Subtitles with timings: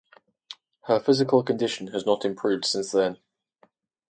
[0.85, 3.19] Her physical condition has not improved since then.